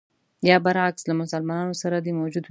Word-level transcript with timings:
یا 0.49 0.55
برعکس 0.65 1.03
له 1.09 1.13
مسلمانانو 1.21 1.73
سره 1.83 1.97
دې 2.05 2.11
موجوده 2.19 2.37
وي. 2.37 2.39